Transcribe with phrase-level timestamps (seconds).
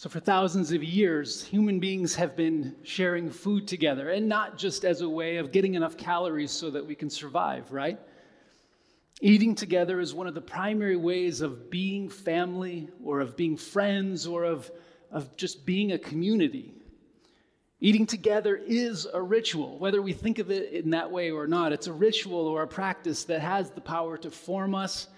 [0.00, 4.86] So, for thousands of years, human beings have been sharing food together, and not just
[4.86, 8.00] as a way of getting enough calories so that we can survive, right?
[9.20, 14.26] Eating together is one of the primary ways of being family, or of being friends,
[14.26, 14.70] or of,
[15.10, 16.72] of just being a community.
[17.80, 21.74] Eating together is a ritual, whether we think of it in that way or not.
[21.74, 25.08] It's a ritual or a practice that has the power to form us,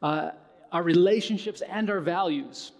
[0.00, 0.30] uh,
[0.72, 2.72] our relationships, and our values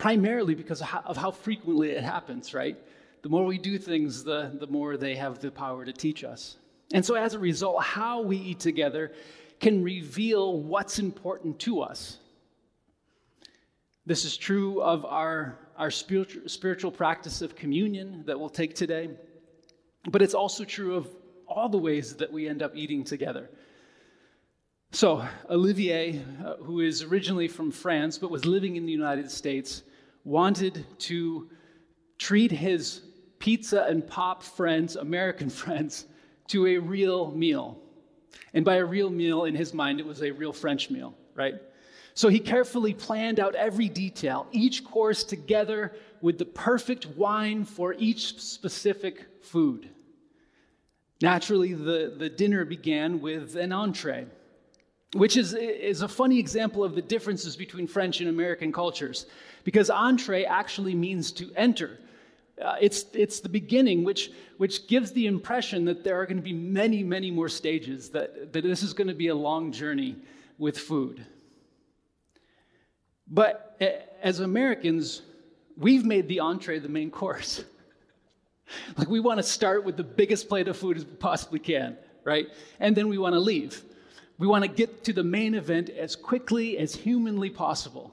[0.00, 2.76] primarily because of how, of how, frequently it happens, right?
[3.22, 6.56] The more we do things, the, the more they have the power to teach us.
[6.94, 9.12] And so, as a result, how we eat together
[9.60, 12.16] can reveal what's important to us.
[14.06, 19.10] This is true of our, our spiritual, spiritual practice of communion that we'll take today,
[20.10, 21.08] but it's also true of
[21.46, 23.50] all the ways that we end up eating together.
[24.92, 29.82] So, Olivier, uh, who is originally from France but was living in the United States,
[30.24, 31.50] wanted to
[32.18, 33.02] treat his
[33.38, 36.06] pizza and pop friends, American friends,
[36.48, 37.78] to a real meal.
[38.54, 41.54] And by a real meal, in his mind, it was a real French meal, right?
[42.14, 47.94] So he carefully planned out every detail, each course together with the perfect wine for
[47.94, 49.88] each specific food.
[51.22, 54.26] Naturally, the, the dinner began with an entree
[55.14, 59.26] which is, is a funny example of the differences between French and American cultures,
[59.64, 61.98] because entree actually means to enter.
[62.62, 66.42] Uh, it's, it's the beginning, which, which gives the impression that there are going to
[66.42, 70.16] be many, many more stages, that, that this is going to be a long journey
[70.58, 71.24] with food.
[73.26, 73.80] But
[74.22, 75.22] as Americans,
[75.76, 77.64] we've made the entree the main course.
[78.96, 81.96] like we want to start with the biggest plate of food as we possibly can,
[82.24, 82.48] right?
[82.78, 83.82] And then we want to leave.
[84.40, 88.10] We want to get to the main event as quickly as humanly possible.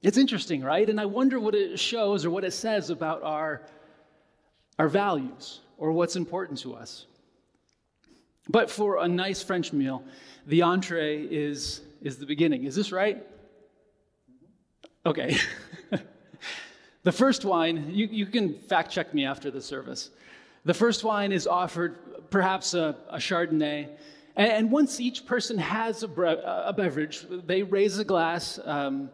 [0.00, 0.88] It's interesting, right?
[0.88, 3.60] And I wonder what it shows or what it says about our,
[4.78, 7.04] our values or what's important to us.
[8.48, 10.02] But for a nice French meal,
[10.46, 12.64] the entree is, is the beginning.
[12.64, 13.18] Is this right?
[13.18, 15.08] Mm-hmm.
[15.10, 15.36] Okay.
[17.02, 20.08] the first wine, you, you can fact check me after the service.
[20.64, 23.90] The first wine is offered, perhaps a, a Chardonnay.
[24.36, 29.10] And once each person has a, bre- a beverage, they raise a glass um,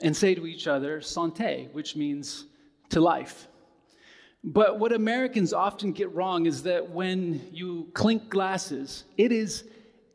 [0.00, 2.44] and say to each other, Santé, which means
[2.90, 3.48] to life.
[4.44, 9.64] But what Americans often get wrong is that when you clink glasses, it is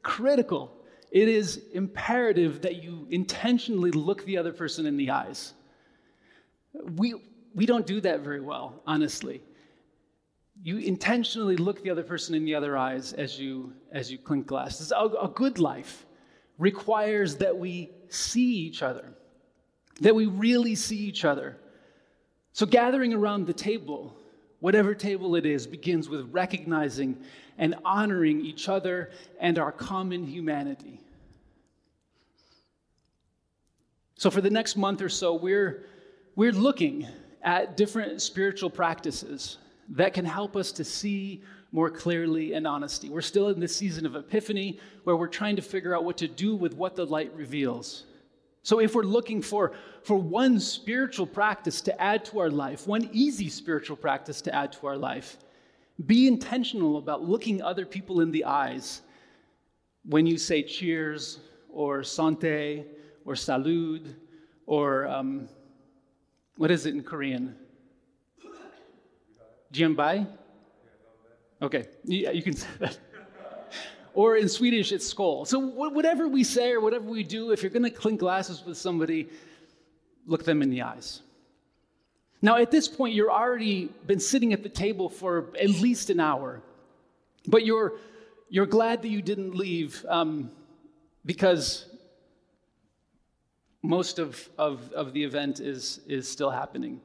[0.04, 0.72] critical,
[1.10, 5.54] it is imperative that you intentionally look the other person in the eyes.
[6.96, 7.16] We,
[7.56, 9.42] we don't do that very well, honestly
[10.64, 14.48] you intentionally look the other person in the other eyes as you as you clink
[14.48, 16.06] glasses A, a good life
[16.58, 19.14] requires that we see each other,
[20.02, 21.58] that we really see each other.
[22.54, 24.16] So gathering around the table,
[24.60, 27.18] whatever table it is, begins with recognizing
[27.60, 31.00] and honoring each other and our common humanity.
[34.16, 35.86] So for the next month or so, we're
[36.36, 37.08] we're looking
[37.44, 39.58] at different spiritual practices
[39.90, 43.10] that can help us to see more clearly and honesty.
[43.10, 46.28] We're still in this season of Epiphany where we're trying to figure out what to
[46.28, 48.06] do with what the light reveals.
[48.64, 53.10] So, if we're looking for, for one spiritual practice to add to our life, one
[53.14, 55.38] easy spiritual practice to add to our life,
[56.06, 59.02] be intentional about looking other people in the eyes
[60.04, 62.86] when you say cheers or sante
[63.26, 64.14] or salud
[64.66, 65.48] or um,
[66.58, 67.56] what is it in Korean?
[69.74, 70.28] Jianbai?
[71.62, 72.98] Okay, yeah, you can say that.
[74.14, 75.48] or in Swedish, it's skål.
[75.48, 78.78] So whatever we say or whatever we do, if you're going to clink glasses with
[78.78, 79.28] somebody,
[80.26, 81.22] look them in the eyes.
[82.42, 86.20] Now, at this point, you're already been sitting at the table for at least an
[86.20, 86.62] hour,
[87.48, 87.94] but you're
[88.50, 90.52] you're glad that you didn't leave um,
[91.26, 91.86] because
[93.84, 97.02] most of, of, of the event is, is still happening.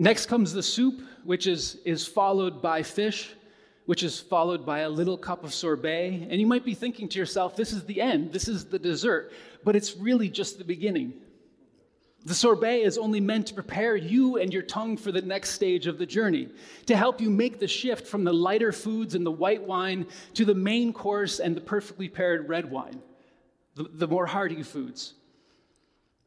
[0.00, 3.34] Next comes the soup, which is, is followed by fish,
[3.86, 6.28] which is followed by a little cup of sorbet.
[6.30, 9.32] And you might be thinking to yourself, this is the end, this is the dessert.
[9.64, 11.14] But it's really just the beginning.
[12.24, 15.88] The sorbet is only meant to prepare you and your tongue for the next stage
[15.88, 16.48] of the journey,
[16.86, 20.44] to help you make the shift from the lighter foods and the white wine to
[20.44, 23.02] the main course and the perfectly paired red wine,
[23.74, 25.14] the, the more hearty foods.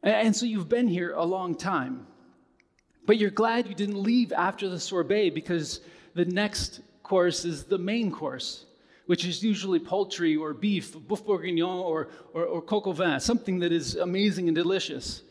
[0.02, 2.06] And so you've been here a long time.
[3.06, 5.80] But you're glad you didn't leave after the sorbet because
[6.14, 8.66] the next course is the main course,
[9.06, 13.58] which is usually poultry or beef, boeuf bourguignon or, or, or coq au vin, something
[13.58, 15.22] that is amazing and delicious.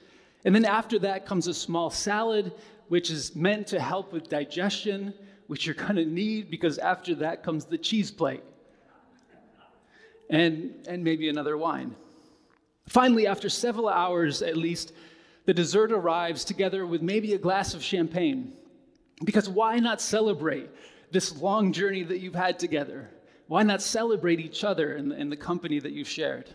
[0.44, 2.52] And then after that comes a small salad,
[2.90, 5.14] which is meant to help with digestion,
[5.48, 8.44] which you're going to need because after that comes the cheese plate
[10.30, 11.96] and, and maybe another wine.
[12.88, 14.94] Finally, after several hours at least,
[15.51, 18.53] the dessert arrives together with maybe a glass of champagne.
[19.25, 20.69] Because why not celebrate
[21.12, 23.09] this long journey that you've had together?
[23.48, 26.50] Why not celebrate each other and, the company that you've shared?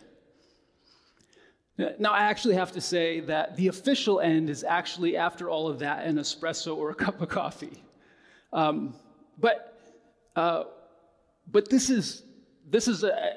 [1.76, 5.81] Now, I actually have to say that the official end is actually, after all of
[5.81, 7.82] that, an espresso or a cup of coffee.
[8.50, 8.94] Um,
[9.38, 9.78] but,
[10.37, 10.64] uh,
[11.52, 12.22] but this is,
[12.66, 13.34] this is a,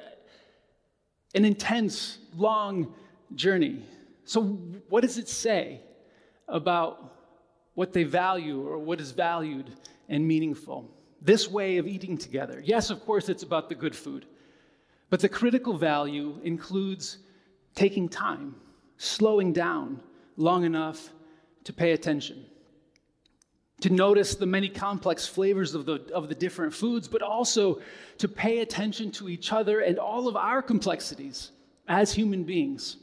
[1.34, 2.94] an intense, long
[3.34, 3.84] journey.
[4.30, 4.42] So,
[4.88, 5.80] what does it say
[6.46, 7.16] about
[7.74, 9.72] what they value or what is valued
[10.08, 10.88] and meaningful?
[11.20, 12.62] This way of eating together.
[12.64, 14.26] Yes, of course, it's about the good food,
[15.08, 17.18] but the critical value includes
[17.74, 18.54] taking time,
[18.98, 20.00] slowing down
[20.36, 21.10] long enough
[21.64, 22.46] to pay attention,
[23.80, 27.80] to notice the many complex flavors of the, of the different foods, but also
[28.18, 31.50] to pay attention to each other and all of our complexities
[31.88, 32.96] as human beings.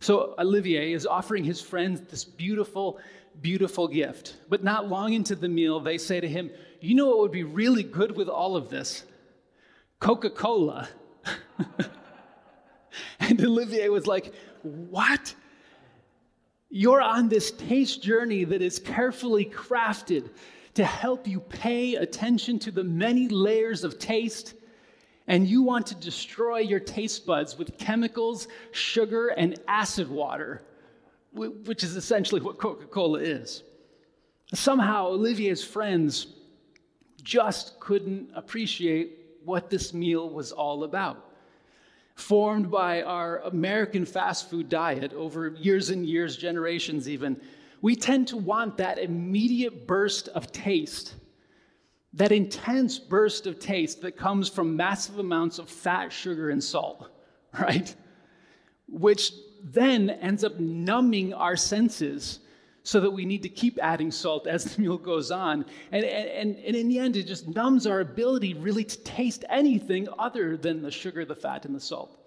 [0.00, 2.98] So, Olivier is offering his friends this beautiful,
[3.40, 4.36] beautiful gift.
[4.48, 6.50] But not long into the meal, they say to him,
[6.80, 9.04] You know what would be really good with all of this?
[10.00, 10.88] Coca Cola.
[13.20, 15.34] And Olivier was like, What?
[16.70, 20.30] You're on this taste journey that is carefully crafted
[20.74, 24.54] to help you pay attention to the many layers of taste,
[25.28, 30.62] and you want to destroy your taste buds with chemicals, sugar, and acid water,
[31.32, 33.62] which is essentially what Coca Cola is.
[34.54, 36.28] Somehow, Olivier's friends
[37.22, 41.28] just couldn't appreciate what this meal was all about
[42.18, 47.40] formed by our American fast food diet over years and years, generations even,
[47.80, 51.14] we tend to want that immediate burst of taste,
[52.14, 57.10] that intense burst of taste that comes from massive amounts of fat, sugar, and salt,
[57.58, 57.94] right?
[58.88, 59.32] Which
[59.62, 62.40] then ends up numbing our senses
[62.82, 65.66] so that we need to keep adding salt as the meal goes on.
[65.92, 70.08] And, and, and in the end, it just numbs our ability really to taste anything
[70.18, 72.18] other than the sugar, the fat, and the salt.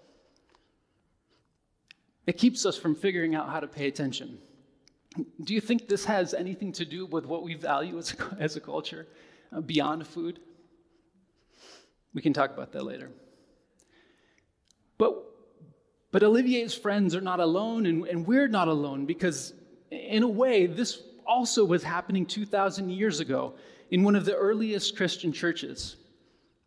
[2.26, 4.38] It keeps us from figuring out how to pay attention.
[5.42, 8.54] Do you think this has anything to do with what we value as a, as
[8.54, 9.08] a culture
[9.60, 10.40] beyond food?
[12.14, 13.10] We can talk about that later.
[14.98, 15.24] But,
[16.10, 19.54] but Olivier's friends are not alone, and, and we're not alone because
[19.90, 23.54] in a way, this also was happening 2,000 years ago
[23.90, 25.96] in one of the earliest Christian churches.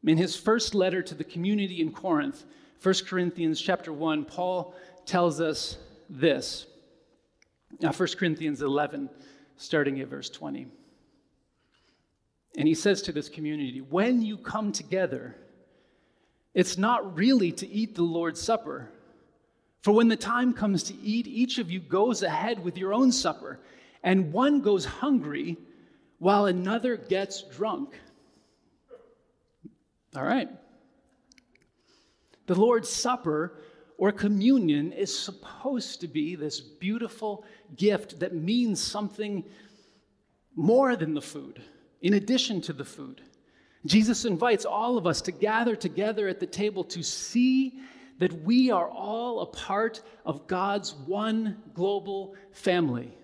[0.03, 2.45] In his first letter to the community in Corinth,
[2.81, 5.77] 1 Corinthians chapter 1, Paul tells us
[6.09, 6.67] this.
[7.79, 9.09] Now, 1 Corinthians 11,
[9.57, 10.67] starting at verse 20.
[12.57, 15.35] And he says to this community, When you come together,
[16.53, 18.91] it's not really to eat the Lord's Supper
[19.85, 23.11] for when the time comes to eat, each of you goes ahead with your own
[23.11, 23.59] supper,
[24.01, 25.57] and one goes hungry
[26.17, 27.93] while another gets drunk.
[30.15, 30.49] All right.
[32.47, 33.59] The Lord's Supper
[33.99, 39.43] or communion is supposed to be this beautiful gift that means something
[40.55, 41.61] more than the food,
[42.01, 43.21] in addition to the food.
[43.85, 47.79] Jesus invites all of us to gather together at the table to see
[48.17, 53.15] that we are all a part of God's one global family.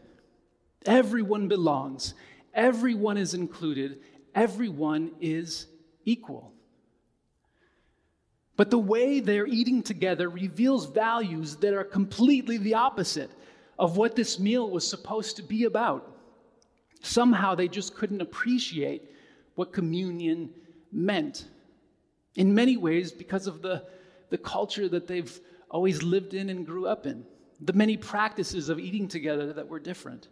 [0.86, 2.14] Everyone belongs,
[2.54, 4.00] everyone is included,
[4.36, 5.68] everyone is
[6.06, 6.54] equal.
[8.58, 13.32] But the way they're eating together reveals values that are completely the opposite
[13.80, 16.16] of what this meal was supposed to be about.
[17.02, 19.12] Somehow they just couldn't appreciate
[19.56, 20.50] what communion
[20.92, 21.46] meant.
[22.36, 23.84] In many ways, because of the
[24.32, 25.40] the culture that they've
[25.70, 27.24] always lived in and grew up in,
[27.60, 30.30] the many practices of eating together that were different.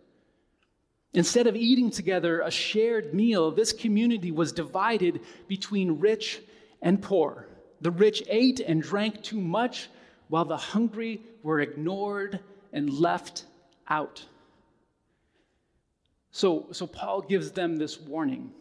[1.14, 6.42] Instead of eating together a shared meal, this community was divided between rich
[6.82, 7.48] and poor.
[7.82, 9.90] The rich ate and drank too much,
[10.30, 12.40] while the hungry were ignored
[12.72, 13.46] and left
[13.88, 14.26] out.
[16.32, 18.52] So, so Paul gives them this warning.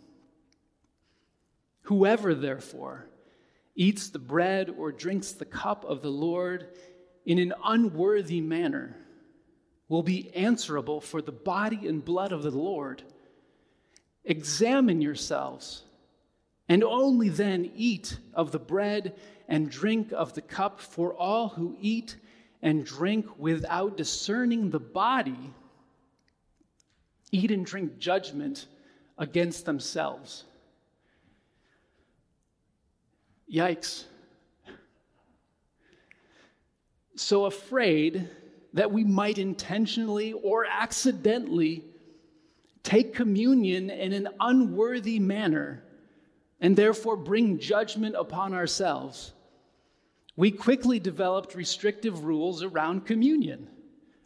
[1.82, 3.06] Whoever, therefore,
[3.74, 6.68] eats the bread or drinks the cup of the Lord
[7.24, 8.96] in an unworthy manner
[9.88, 13.02] will be answerable for the body and blood of the Lord.
[14.24, 15.82] Examine yourselves,
[16.68, 19.14] and only then eat of the bread
[19.48, 22.16] and drink of the cup, for all who eat
[22.60, 25.54] and drink without discerning the body,
[27.32, 28.66] eat and drink judgment
[29.16, 30.44] against themselves.
[33.52, 34.04] Yikes.
[37.16, 38.28] So afraid
[38.74, 41.84] that we might intentionally or accidentally
[42.82, 45.82] take communion in an unworthy manner
[46.60, 49.32] and therefore bring judgment upon ourselves,
[50.36, 53.68] we quickly developed restrictive rules around communion.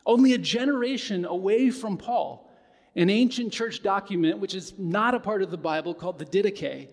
[0.04, 2.51] Only a generation away from Paul,
[2.94, 6.88] an ancient church document which is not a part of the Bible called the Didache,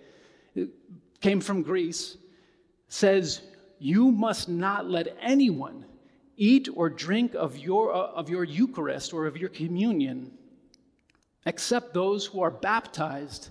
[0.56, 0.70] it
[1.22, 2.18] came from Greece,
[2.88, 3.42] says,
[3.80, 5.86] You must not let anyone
[6.38, 10.32] eat or drink of your, uh, of your Eucharist or of your communion
[11.46, 13.50] except those who are baptized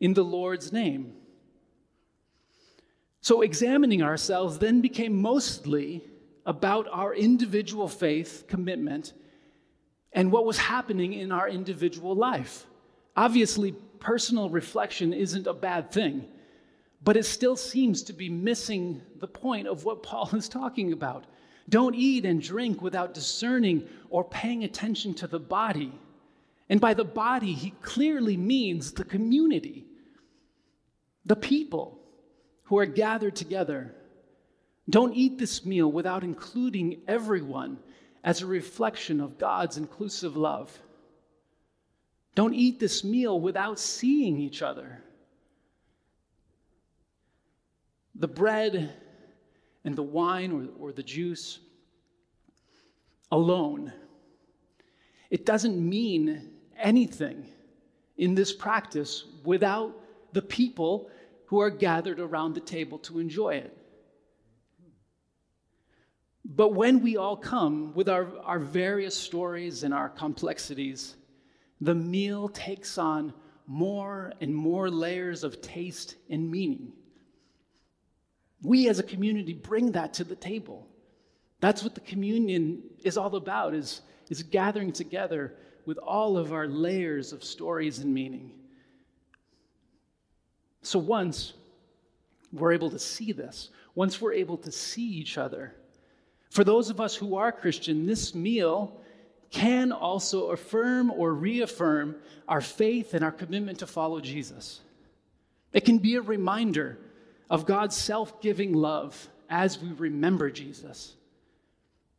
[0.00, 1.12] in the Lord's name.
[3.20, 6.02] So, examining ourselves then became mostly
[6.46, 9.12] about our individual faith commitment
[10.12, 12.66] and what was happening in our individual life.
[13.16, 16.26] Obviously, personal reflection isn't a bad thing,
[17.02, 21.26] but it still seems to be missing the point of what Paul is talking about.
[21.68, 25.92] Don't eat and drink without discerning or paying attention to the body.
[26.68, 29.86] And by the body, he clearly means the community,
[31.24, 31.98] the people
[32.64, 33.94] who are gathered together.
[34.88, 37.78] Don't eat this meal without including everyone
[38.22, 40.76] as a reflection of God's inclusive love.
[42.34, 45.02] Don't eat this meal without seeing each other.
[48.14, 48.94] The bread
[49.84, 51.58] and the wine or, or the juice
[53.32, 53.92] alone,
[55.30, 57.46] it doesn't mean anything
[58.18, 59.94] in this practice without
[60.32, 61.10] the people
[61.46, 63.76] who are gathered around the table to enjoy it.
[66.56, 71.14] But when we all come with our, our various stories and our complexities,
[71.80, 73.32] the meal takes on
[73.68, 76.92] more and more layers of taste and meaning.
[78.62, 80.88] We as a community bring that to the table.
[81.60, 85.54] That's what the communion is all about, is, is gathering together
[85.86, 88.50] with all of our layers of stories and meaning.
[90.82, 91.52] So once
[92.52, 95.76] we're able to see this, once we're able to see each other,
[96.50, 99.00] for those of us who are Christian, this meal
[99.50, 102.16] can also affirm or reaffirm
[102.48, 104.80] our faith and our commitment to follow Jesus.
[105.72, 106.98] It can be a reminder
[107.48, 111.14] of God's self giving love as we remember Jesus.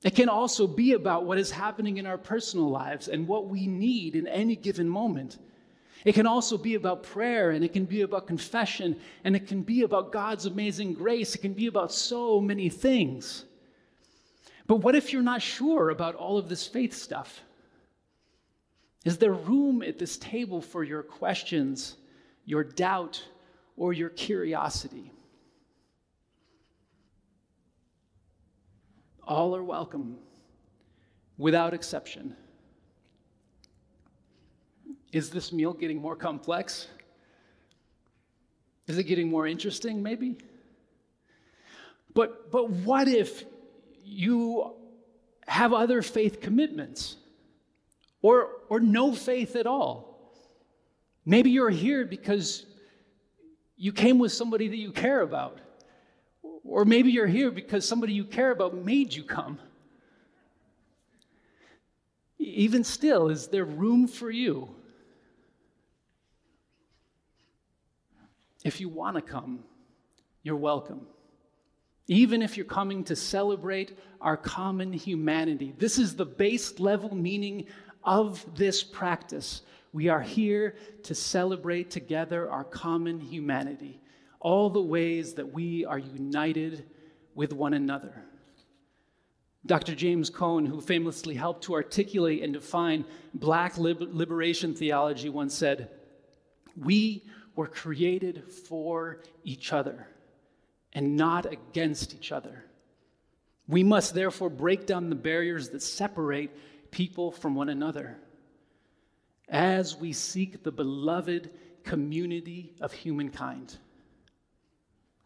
[0.03, 3.67] It can also be about what is happening in our personal lives and what we
[3.67, 5.37] need in any given moment.
[6.03, 9.61] It can also be about prayer, and it can be about confession, and it can
[9.61, 11.35] be about God's amazing grace.
[11.35, 13.45] It can be about so many things.
[14.71, 17.41] But what if you're not sure about all of this faith stuff?
[19.03, 21.97] Is there room at this table for your questions,
[22.45, 23.21] your doubt,
[23.75, 25.11] or your curiosity?
[29.27, 30.15] All are welcome,
[31.37, 32.33] without exception.
[35.11, 36.87] Is this meal getting more complex?
[38.87, 40.37] Is it getting more interesting, maybe?
[42.13, 43.50] But, but what if
[44.03, 44.73] you
[45.47, 47.17] have other faith commitments
[48.21, 50.33] or, or no faith at all?
[51.25, 52.65] Maybe you're here because
[53.77, 55.59] you came with somebody that you care about.
[56.63, 59.59] Or maybe you're here because somebody you care about made you come.
[62.37, 64.69] Even still, is there room for you?
[68.63, 69.63] If you want to come,
[70.43, 71.07] you're welcome.
[72.07, 77.65] Even if you're coming to celebrate our common humanity, this is the base level meaning
[78.03, 79.61] of this practice.
[79.93, 84.01] We are here to celebrate together our common humanity
[84.39, 86.85] all the ways that we are united
[87.35, 88.23] with one another.
[89.65, 89.93] Dr.
[89.93, 93.05] James Cone, who famously helped to articulate and define
[93.35, 95.89] black liberation theology, once said,
[96.75, 97.23] We
[97.55, 100.07] were created for each other
[100.93, 102.65] and not against each other.
[103.67, 106.51] We must therefore break down the barriers that separate
[106.91, 108.17] people from one another
[109.47, 111.49] as we seek the beloved
[111.83, 113.77] community of humankind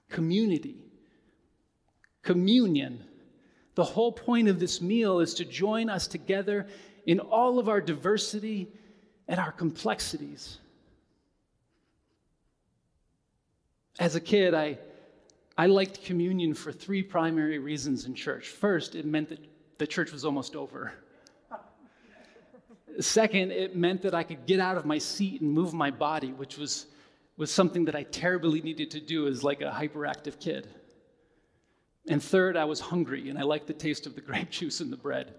[0.10, 0.78] community,
[2.24, 3.04] communion.
[3.76, 6.68] The whole point of this meal is to join us together
[7.06, 8.70] in all of our diversity
[9.28, 10.60] and our complexities.
[14.00, 14.78] As a kid, I,
[15.58, 18.50] I liked communion for three primary reasons in church.
[18.50, 19.40] First, it meant that
[19.78, 20.94] the church was almost over.
[23.00, 26.32] Second, it meant that I could get out of my seat and move my body,
[26.32, 26.88] which was,
[27.38, 30.68] was something that I terribly needed to do as like a hyperactive kid.
[32.08, 34.92] And third, I was hungry and I liked the taste of the grape juice and
[34.92, 35.34] the bread.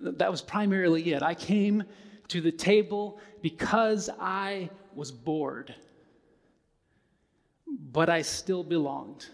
[0.00, 1.22] That was primarily it.
[1.22, 1.82] I came
[2.28, 5.74] to the table because I was bored,
[7.78, 9.26] but I still belonged.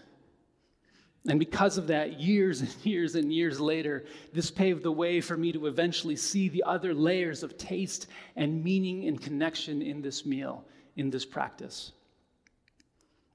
[1.27, 5.35] And because of that, years and years and years later, this paved the way for
[5.35, 10.25] me to eventually see the other layers of taste and meaning and connection in this
[10.25, 10.63] meal,
[10.95, 11.93] in this practice.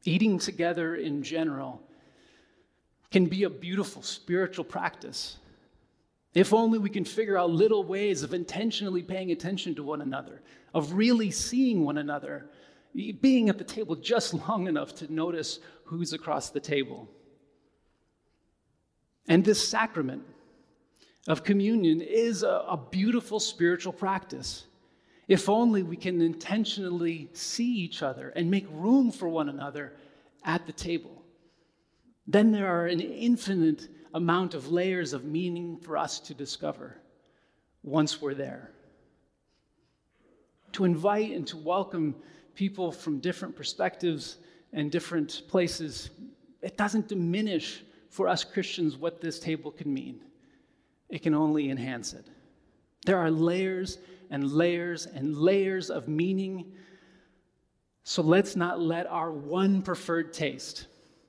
[0.04, 1.82] Eating together in general
[3.10, 5.36] can be a beautiful spiritual practice.
[6.32, 10.42] If only we can figure out little ways of intentionally paying attention to one another,
[10.72, 12.48] of really seeing one another,
[12.94, 17.08] being at the table just long enough to notice who's across the table.
[19.28, 20.24] And this sacrament
[21.28, 24.64] of communion is a, a, beautiful spiritual practice.
[25.28, 29.92] If only we can intentionally see each other and make room for one another
[30.44, 31.22] at the table.
[32.26, 36.96] Then there are an infinite amount of layers of meaning for us to discover
[37.82, 38.70] once we're there.
[40.72, 42.14] To invite and to welcome
[42.54, 44.38] people from different perspectives
[44.72, 46.10] and different places,
[46.62, 50.20] it doesn't diminish for us Christians what this table can mean.
[51.08, 52.26] It can only enhance it.
[53.06, 53.98] There are layers
[54.30, 56.72] and layers and layers of meaning.
[58.04, 60.86] So let's not let our one preferred taste,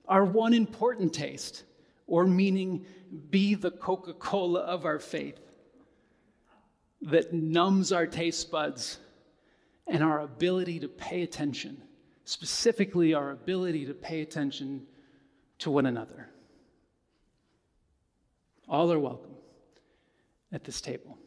[0.07, 1.63] our one important taste,
[2.07, 2.85] or meaning
[3.29, 5.39] be the Coca Cola of our faith
[7.01, 8.99] that numbs our taste buds
[9.91, 11.83] and our ability to pay attention,
[12.23, 14.87] specifically our ability to pay attention
[15.59, 16.29] to one another.
[18.69, 19.35] All are welcome
[20.53, 21.17] at this table.